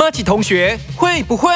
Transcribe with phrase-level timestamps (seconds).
[0.00, 1.50] 马奇同学会不会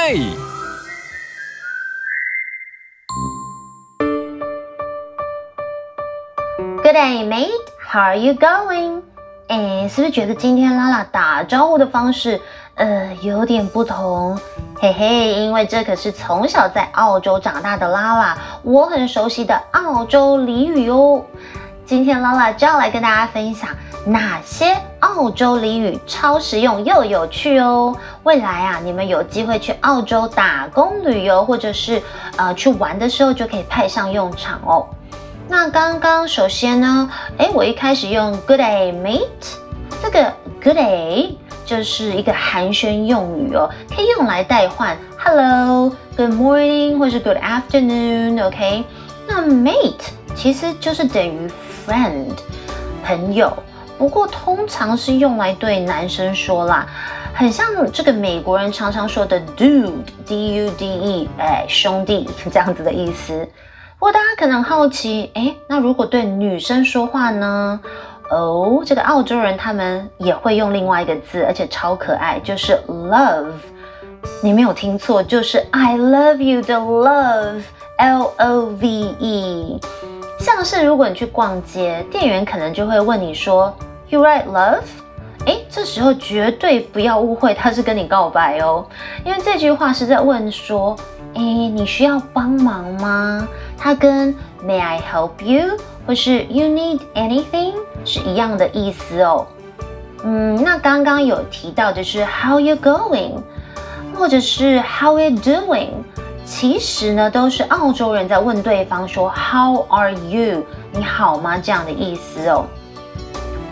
[6.82, 7.48] ？Good day, mate.
[7.90, 9.00] How are you going?
[9.48, 12.38] 哎，是不是觉得今天拉拉打招呼的方式，
[12.74, 14.38] 呃，有点不同？
[14.78, 21.24] 嘿嘿，因为这可是从小在澳洲长大的拉拉，我很熟悉的澳洲俚语哦。
[21.86, 23.70] 今天拉拉就要来跟大家分享。
[24.06, 27.96] 哪些澳洲俚语超实用又有趣哦？
[28.22, 32.02] 未来啊，你们有机会去澳洲打工旅游，或者是
[32.36, 34.86] 呃去玩的时候，就可以派上用场哦。
[35.48, 39.56] 那刚刚首先呢，哎，我一开始用 Good day, mate。
[40.02, 48.46] 这个 Good day 就是一个寒暄用语哦，可以用来代换 Hello, Good morning 或是 Good afternoon。
[48.46, 48.84] OK，
[49.26, 51.50] 那 mate 其实就是等于
[51.86, 52.32] friend
[53.02, 53.50] 朋友。
[53.98, 56.86] 不过通常是用来对男生说啦，
[57.34, 63.48] 很像这个美国人常常说的 dude，d u d e，哎，兄弟 这样子的意思。
[63.98, 67.80] 不过大家可能好奇，哎，那如果对女生说话呢？
[68.30, 73.52] 哦，这个澳洲人他们也会用另外一个字，而且超可爱，就是 love。
[74.42, 79.80] 你没有听错，就是 I love you 的 love，L O V E。
[80.40, 83.74] 像是如果你去逛街，店员可能就会问你说
[84.08, 84.82] ，You write love？
[85.46, 88.86] 哎，这时候绝对不要误会，他是跟你告白哦，
[89.24, 90.96] 因为这句话是在问说，
[91.34, 93.46] 哎，你需要帮忙吗？
[93.76, 94.34] 它跟
[94.66, 95.76] May I help you？
[96.06, 97.74] 或是 You need anything？
[98.06, 99.46] 是一样的意思哦。
[100.22, 103.32] 嗯，那刚刚有提到的是 How you going？
[104.14, 105.90] 或者是 How you doing？
[106.46, 111.58] 其实呢，都是澳洲人在问对方说 “How are you？” 你好吗？
[111.58, 112.64] 这样的意思哦。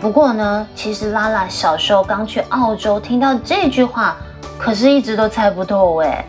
[0.03, 4.17] 不过呢，其实拉拉小时候刚去澳洲，听到这句话，
[4.59, 6.25] 可是一直都猜不透哎。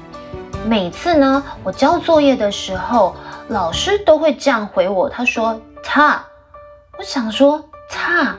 [0.64, 3.16] 每次呢，我交作业的时候，
[3.48, 6.24] 老师都会这样回我，他说“他”，
[6.96, 8.36] 我想说“他”，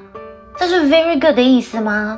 [0.55, 2.17] 这是 “very good” 的意思吗？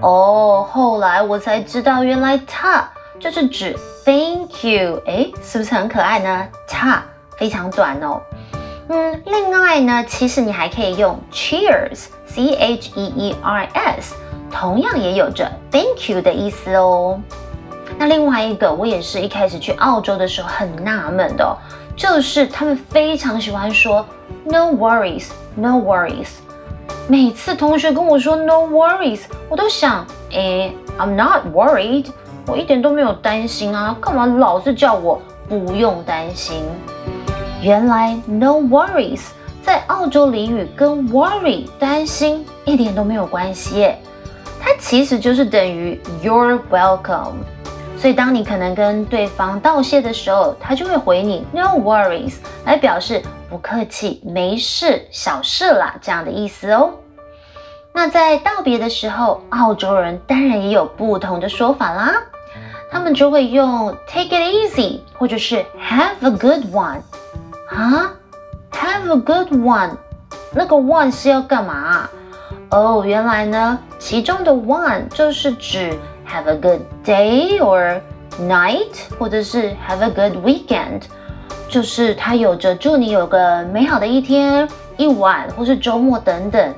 [0.00, 2.88] 哦，后来我才知道，原来“他”。
[3.20, 3.74] 就是指
[4.04, 6.48] Thank you，哎，是不是很可爱呢？
[6.66, 7.02] 差
[7.36, 8.18] 非常短哦。
[8.88, 14.14] 嗯，另外呢，其实你还可以用 Cheers，C H E E R S，
[14.50, 17.20] 同样也有着 Thank you 的意思哦。
[17.98, 21.56] 那另外一个，我也是一开始去澳洲的时候很纳闷的，
[21.96, 24.06] 就是他们非常喜欢说
[24.44, 26.28] No worries，No worries。
[27.08, 32.06] 每次同学跟我说 No worries，我都想，哎，I'm not worried。
[32.46, 36.62] 我一点都没有担心啊，干嘛老是叫我不用担心？
[37.62, 39.22] 原来 no worries
[39.62, 43.98] 在澳洲俚语跟 worry 担心一点都没有关系耶，
[44.60, 47.34] 它其实就是等于 you're welcome。
[47.98, 52.34] 所以当你可能跟对方道谢的时候，他就会回你 no worries
[52.64, 56.90] 来表示不客气、没事、小事啦这样的意思哦。
[57.92, 62.14] 那在道别的时候，澳洲人当然也有不同的说法啦。
[62.90, 67.00] 他们就会用 take it easy，或者是 have a good one。
[67.76, 68.10] 啊
[68.72, 69.90] ，have a good one，
[70.50, 72.08] 那个 one 是要干嘛？
[72.70, 75.92] 哦，原来呢，其中的 one 就是指
[76.26, 78.00] have a good day or
[78.40, 81.02] night，或者是 have a good weekend，
[81.68, 84.66] 就是它有着祝你有个美好的一天、
[84.96, 86.74] 一晚或是周末等等。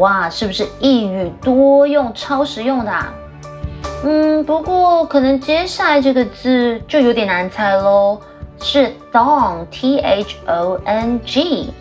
[0.00, 2.92] 哇，是不是一语多用，超实用的？
[4.02, 8.20] 嗯，不过可能接下来这个字就有点难猜喽，
[8.62, 11.72] 是 thong，t h o n g，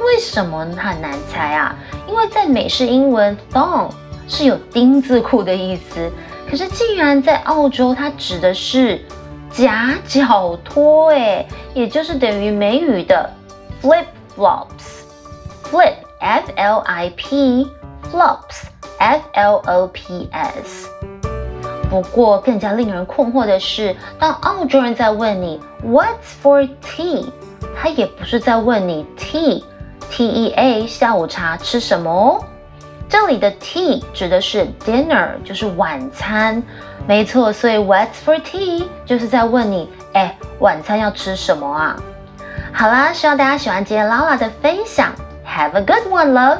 [0.00, 1.76] 为什么很难猜啊？
[2.08, 3.90] 因为在美式英文，thong
[4.26, 6.10] 是有丁字裤的意思，
[6.48, 9.04] 可是竟然在澳洲它指的是
[9.50, 13.30] 夹脚拖，哎，也就是等于美语的
[13.82, 14.06] flip
[14.36, 18.62] flops，flip f l i p，flops
[18.98, 20.88] f l o p s。
[21.92, 26.06] 不过，更加令人困惑的是，当澳洲人在问你 "What's
[26.42, 27.26] for tea"，
[27.76, 32.42] 他也不是在问你 tea，T E A 下午茶吃什么哦。
[33.10, 36.62] 这里的 tea 指的是 dinner，就是晚餐。
[37.06, 41.94] 没错，所以 "What's for tea" 就是在问你，哎，晚餐要吃什么啊？
[42.72, 45.12] 好啦，希望大家喜欢今天 Lala 的分享。
[45.46, 46.56] Have a good one, love.